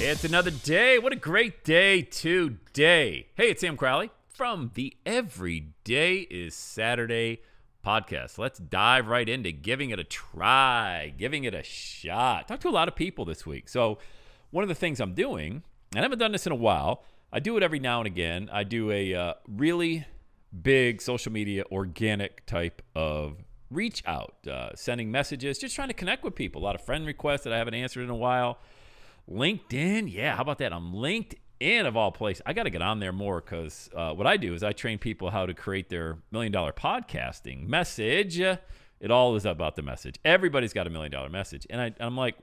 [0.00, 1.00] It's another day.
[1.00, 3.26] What a great day today.
[3.34, 7.42] Hey, it's Sam Crowley from the Everyday is Saturday
[7.84, 8.38] podcast.
[8.38, 12.46] Let's dive right into giving it a try, giving it a shot.
[12.46, 13.68] Talk to a lot of people this week.
[13.68, 13.98] So,
[14.52, 17.40] one of the things I'm doing, and I haven't done this in a while, I
[17.40, 18.48] do it every now and again.
[18.52, 20.06] I do a uh, really
[20.62, 26.22] big social media organic type of reach out, uh, sending messages, just trying to connect
[26.22, 26.62] with people.
[26.62, 28.58] A lot of friend requests that I haven't answered in a while.
[29.30, 30.72] LinkedIn, yeah, how about that?
[30.72, 32.42] I'm LinkedIn of all places.
[32.46, 34.98] I got to get on there more because uh, what I do is I train
[34.98, 38.40] people how to create their million dollar podcasting message.
[38.40, 40.16] It all is about the message.
[40.24, 42.36] Everybody's got a million dollar message, and I, I'm like,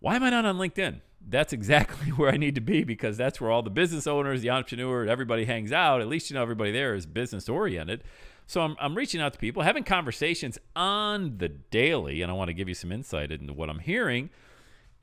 [0.00, 1.00] why am I not on LinkedIn?
[1.26, 4.50] That's exactly where I need to be because that's where all the business owners, the
[4.50, 6.00] entrepreneur, everybody hangs out.
[6.00, 8.04] At least you know everybody there is business oriented.
[8.46, 12.48] So I'm, I'm reaching out to people, having conversations on the daily, and I want
[12.48, 14.30] to give you some insight into what I'm hearing.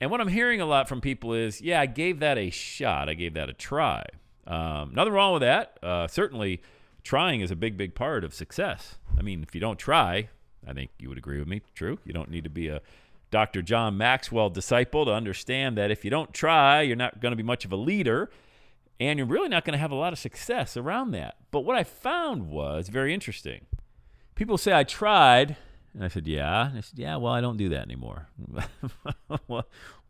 [0.01, 3.07] And what I'm hearing a lot from people is, yeah, I gave that a shot.
[3.07, 4.03] I gave that a try.
[4.45, 5.77] Um, nothing wrong with that.
[5.81, 6.61] Uh, certainly,
[7.03, 8.95] trying is a big, big part of success.
[9.17, 10.29] I mean, if you don't try,
[10.67, 11.61] I think you would agree with me.
[11.73, 11.99] True.
[12.03, 12.81] You don't need to be a
[13.31, 13.61] Dr.
[13.61, 17.43] John Maxwell disciple to understand that if you don't try, you're not going to be
[17.43, 18.29] much of a leader
[18.99, 21.35] and you're really not going to have a lot of success around that.
[21.51, 23.65] But what I found was very interesting.
[24.35, 25.57] People say, I tried.
[25.95, 26.67] And I said, Yeah.
[26.67, 28.27] And I said, Yeah, well, I don't do that anymore.
[29.47, 29.67] what,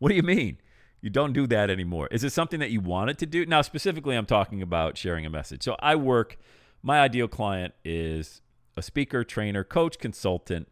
[0.08, 0.58] do you mean?
[1.00, 2.08] You don't do that anymore.
[2.10, 3.46] Is it something that you wanted to do?
[3.46, 5.62] Now, specifically, I'm talking about sharing a message.
[5.62, 6.36] So I work,
[6.82, 8.42] my ideal client is
[8.76, 10.68] a speaker, trainer, coach, consultant,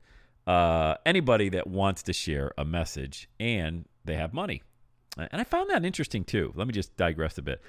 [0.47, 4.63] uh, anybody that wants to share a message and they have money.
[5.17, 6.53] And I found that interesting too.
[6.57, 7.63] Let me just digress a bit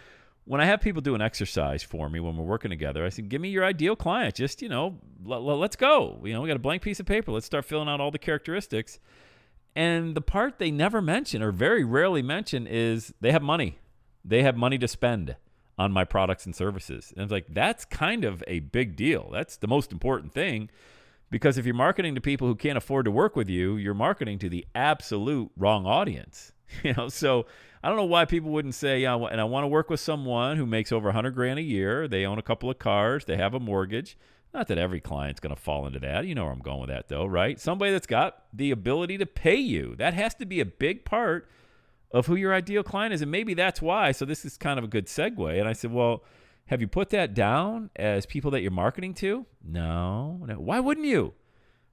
[0.46, 3.30] when I have people do an exercise for me when we're working together, I said,
[3.30, 4.36] "Give me your ideal client.
[4.36, 6.22] Just you know, l- l- let's go.
[6.24, 7.32] You know, we got a blank piece of paper.
[7.32, 9.00] Let's start filling out all the characteristics."
[9.76, 13.78] And the part they never mention or very rarely mention is they have money.
[14.24, 15.36] They have money to spend
[15.78, 17.12] on my products and services.
[17.16, 19.30] And it's like that's kind of a big deal.
[19.32, 20.70] That's the most important thing
[21.30, 24.40] because if you're marketing to people who can't afford to work with you, you're marketing
[24.40, 26.54] to the absolute wrong audience.
[26.84, 27.46] You know, so
[27.84, 30.58] I don't know why people wouldn't say, yeah, and I want to work with someone
[30.58, 32.08] who makes over 100 grand a year.
[32.08, 34.18] They own a couple of cars, they have a mortgage.
[34.56, 36.26] Not that every client's going to fall into that.
[36.26, 37.59] You know where I'm going with that, though, right?
[37.59, 39.96] Somebody that's got the ability to pay you.
[39.98, 41.50] That has to be a big part
[42.12, 43.22] of who your ideal client is.
[43.22, 44.14] And maybe that's why.
[44.14, 45.59] So, this is kind of a good segue.
[45.59, 46.24] And I said, well,
[46.68, 49.46] have you put that down as people that you're marketing to?
[49.62, 50.40] No.
[50.47, 50.56] no.
[50.56, 51.34] Why wouldn't you?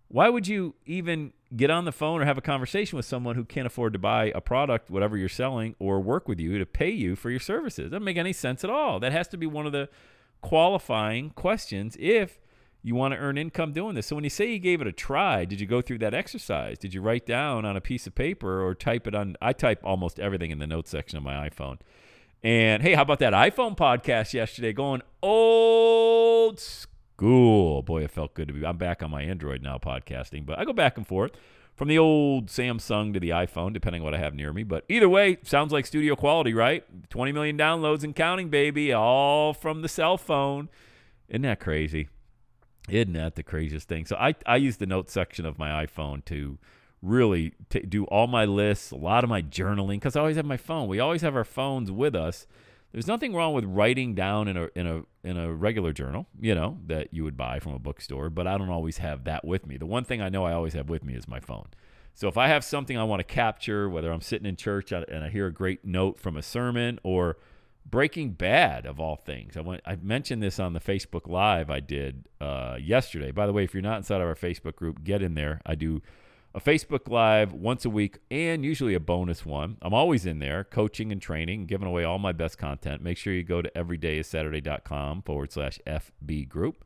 [0.07, 3.45] Why would you even get on the phone or have a conversation with someone who
[3.45, 6.91] can't afford to buy a product, whatever you're selling, or work with you to pay
[6.91, 7.91] you for your services?
[7.91, 9.01] Doesn't make any sense at all.
[9.01, 9.89] That has to be one of the
[10.41, 12.41] qualifying questions if
[12.83, 14.07] you want to earn income doing this.
[14.07, 16.79] So when you say you gave it a try, did you go through that exercise?
[16.79, 19.37] Did you write down on a piece of paper or type it on?
[19.41, 21.79] I type almost everything in the notes section of my iPhone.
[22.43, 24.73] And hey, how about that iPhone podcast yesterday?
[24.73, 26.92] Going old school
[27.23, 27.83] Cool.
[27.83, 28.67] Boy, it felt good to be.
[28.67, 31.31] I'm back on my Android now podcasting, but I go back and forth
[31.77, 34.65] from the old Samsung to the iPhone, depending on what I have near me.
[34.65, 36.85] But either way, sounds like studio quality, right?
[37.11, 40.69] 20 million downloads and counting, baby, all from the cell phone.
[41.29, 42.09] Isn't that crazy?
[42.89, 44.05] Isn't that the craziest thing?
[44.05, 46.59] So I, I use the notes section of my iPhone to
[47.03, 50.45] really t- do all my lists, a lot of my journaling, because I always have
[50.45, 50.89] my phone.
[50.89, 52.49] We always have our phones with us
[52.93, 56.55] there's nothing wrong with writing down in a in a in a regular journal, you
[56.55, 59.67] know, that you would buy from a bookstore, but I don't always have that with
[59.67, 59.77] me.
[59.77, 61.69] The one thing I know I always have with me is my phone.
[62.15, 65.25] So if I have something I want to capture, whether I'm sitting in church and
[65.25, 67.39] I hear a great note from a sermon or
[67.85, 69.57] Breaking Bad of all things.
[69.57, 69.83] I went.
[69.85, 73.33] I mentioned this on the Facebook Live I did uh, yesterday.
[73.33, 75.61] By the way, if you're not inside of our Facebook group, get in there.
[75.67, 76.01] I do
[76.55, 79.79] a Facebook Live once a week and usually a bonus one.
[79.81, 83.03] I'm always in there coaching and training, giving away all my best content.
[83.03, 86.85] Make sure you go to everydayissaturday.com forward slash FB group.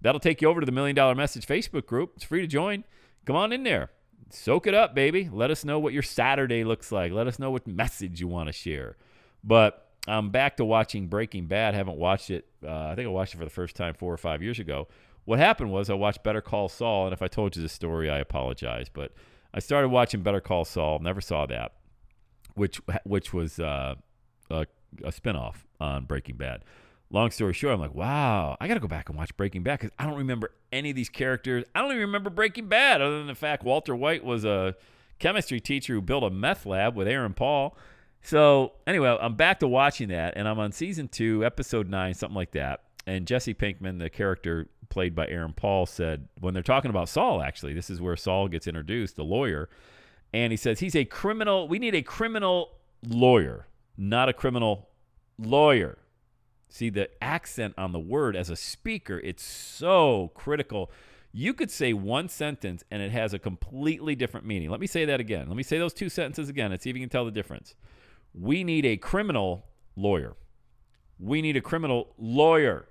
[0.00, 2.12] That'll take you over to the Million Dollar Message Facebook group.
[2.16, 2.84] It's free to join.
[3.24, 3.90] Come on in there.
[4.30, 5.28] Soak it up, baby.
[5.32, 7.12] Let us know what your Saturday looks like.
[7.12, 8.96] Let us know what message you want to share.
[9.42, 11.74] But I'm back to watching Breaking Bad.
[11.74, 12.46] Haven't watched it.
[12.64, 14.88] Uh, I think I watched it for the first time four or five years ago.
[15.28, 18.08] What happened was I watched Better Call Saul, and if I told you the story,
[18.08, 18.88] I apologize.
[18.88, 19.12] But
[19.52, 21.00] I started watching Better Call Saul.
[21.00, 21.72] Never saw that,
[22.54, 23.96] which which was uh,
[24.50, 24.66] a,
[25.04, 26.64] a spinoff on Breaking Bad
[27.10, 29.80] long story short, I'm like, wow, I got to go back and watch Breaking Bad
[29.80, 31.64] because I don't remember any of these characters.
[31.74, 34.76] I don't even remember Breaking Bad, other than the fact Walter White was a
[35.18, 37.76] chemistry teacher who built a meth lab with Aaron Paul.
[38.22, 42.36] So, anyway, I'm back to watching that, and I'm on season two, episode nine, something
[42.36, 42.82] like that.
[43.06, 47.42] And Jesse Pinkman, the character played by Aaron Paul, said, when they're talking about Saul,
[47.42, 49.68] actually, this is where Saul gets introduced, the lawyer.
[50.32, 51.68] And he says, he's a criminal.
[51.68, 52.70] We need a criminal
[53.06, 54.88] lawyer, not a criminal
[55.38, 55.98] lawyer.
[56.68, 60.90] See, the accent on the word as a speaker, it's so critical.
[61.32, 64.70] You could say one sentence and it has a completely different meaning.
[64.70, 65.48] Let me say that again.
[65.48, 67.74] Let me say those two sentences again and see if you can tell the difference.
[68.34, 70.36] We need a criminal lawyer.
[71.18, 72.87] We need a criminal lawyer.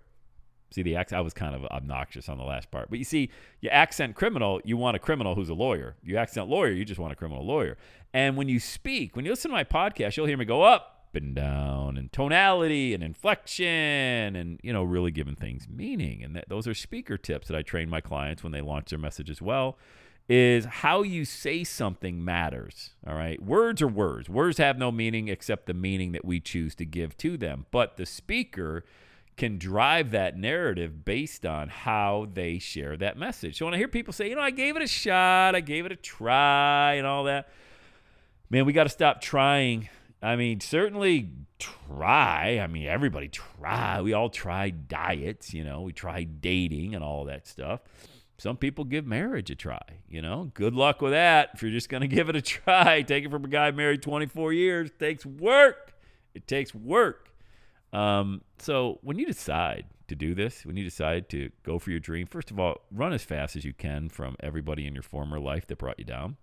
[0.69, 2.89] See, the accent, I was kind of obnoxious on the last part.
[2.89, 3.29] But you see,
[3.61, 5.95] you accent criminal, you want a criminal who's a lawyer.
[6.03, 7.77] You accent lawyer, you just want a criminal lawyer.
[8.13, 10.97] And when you speak, when you listen to my podcast, you'll hear me go up,
[11.17, 13.65] and down and tonality and inflection
[14.35, 17.61] and you know really giving things meaning and that, those are speaker tips that i
[17.61, 19.77] train my clients when they launch their message as well
[20.29, 25.27] is how you say something matters all right words are words words have no meaning
[25.27, 28.85] except the meaning that we choose to give to them but the speaker
[29.37, 33.87] can drive that narrative based on how they share that message so when i hear
[33.87, 37.07] people say you know i gave it a shot i gave it a try and
[37.07, 37.47] all that
[38.49, 39.87] man we got to stop trying
[40.21, 41.29] I mean, certainly
[41.59, 42.59] try.
[42.59, 44.01] I mean, everybody try.
[44.01, 47.81] We all try diets, you know, we try dating and all that stuff.
[48.39, 50.51] Some people give marriage a try, you know.
[50.53, 51.51] Good luck with that.
[51.53, 54.01] If you're just going to give it a try, take it from a guy married
[54.01, 54.89] 24 years.
[54.89, 55.93] It takes work.
[56.33, 57.29] It takes work.
[57.93, 61.99] Um, so when you decide to do this, when you decide to go for your
[61.99, 65.39] dream, first of all, run as fast as you can from everybody in your former
[65.39, 66.37] life that brought you down.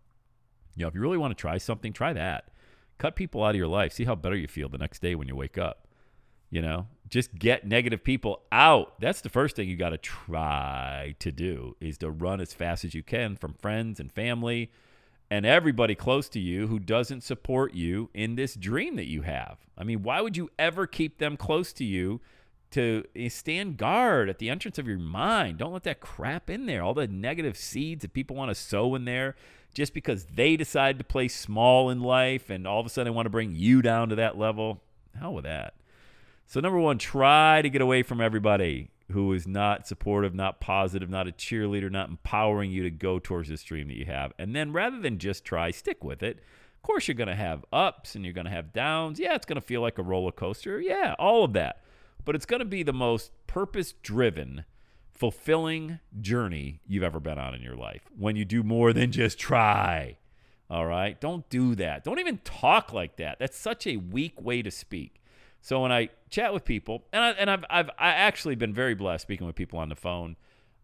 [0.76, 2.50] You know, if you really want to try something, try that
[2.98, 3.92] cut people out of your life.
[3.92, 5.88] See how better you feel the next day when you wake up.
[6.50, 9.00] You know, just get negative people out.
[9.00, 12.84] That's the first thing you got to try to do is to run as fast
[12.84, 14.70] as you can from friends and family
[15.34, 19.58] and everybody close to you who doesn't support you in this dream that you have.
[19.76, 22.20] I mean, why would you ever keep them close to you
[22.70, 25.58] to eh, stand guard at the entrance of your mind?
[25.58, 26.84] Don't let that crap in there.
[26.84, 29.34] All the negative seeds that people want to sow in there
[29.74, 33.16] just because they decide to play small in life and all of a sudden they
[33.16, 34.82] want to bring you down to that level.
[35.18, 35.74] Hell with that.
[36.46, 41.10] So, number one, try to get away from everybody who is not supportive, not positive,
[41.10, 44.32] not a cheerleader, not empowering you to go towards this dream that you have.
[44.38, 46.38] And then rather than just try, stick with it.
[46.38, 49.18] Of course, you're going to have ups and you're going to have downs.
[49.18, 50.80] Yeah, it's going to feel like a roller coaster.
[50.80, 51.82] Yeah, all of that.
[52.24, 54.64] But it's going to be the most purpose driven
[55.12, 59.38] fulfilling journey you've ever been on in your life when you do more than just
[59.38, 60.16] try.
[60.70, 61.20] All right?
[61.20, 62.04] Don't do that.
[62.04, 63.38] Don't even talk like that.
[63.38, 65.20] That's such a weak way to speak.
[65.64, 68.94] So when I chat with people, and, I, and I've, I've I actually been very
[68.94, 70.36] blessed speaking with people on the phone,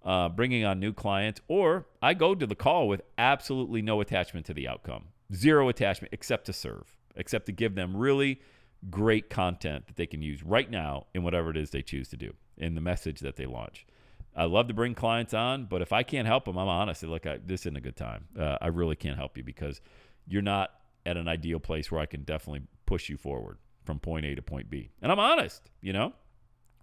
[0.03, 4.47] uh, bringing on new clients, or I go to the call with absolutely no attachment
[4.47, 8.41] to the outcome, zero attachment except to serve, except to give them really
[8.89, 12.17] great content that they can use right now in whatever it is they choose to
[12.17, 13.87] do in the message that they launch.
[14.35, 17.03] I love to bring clients on, but if I can't help them, I'm honest.
[17.03, 18.29] Look, this isn't a good time.
[18.35, 19.83] Uh, I really can't help you because
[20.27, 20.71] you're not
[21.05, 24.43] at an ideal place where I can definitely push you forward from point A to
[24.43, 24.91] point B.
[25.03, 26.13] And I'm honest, you know?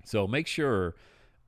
[0.06, 0.96] So make sure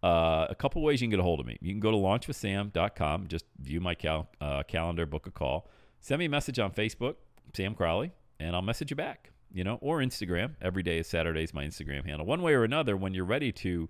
[0.04, 1.58] uh, a couple ways you can get a hold of me.
[1.62, 5.70] You can go to launchwithsam.com, just view my cal- uh, calendar, book a call.
[6.00, 7.16] Send me a message on Facebook,
[7.56, 10.56] Sam Crowley, and I'll message you back, you know, or Instagram.
[10.62, 12.26] Every day is Saturday is my Instagram handle.
[12.26, 13.90] One way or another, when you're ready to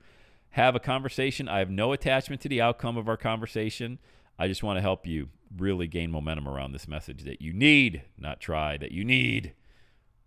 [0.52, 1.48] have a conversation.
[1.48, 4.00] I have no attachment to the outcome of our conversation.
[4.38, 8.04] I just want to help you really gain momentum around this message that you need,
[8.18, 9.54] not try, that you need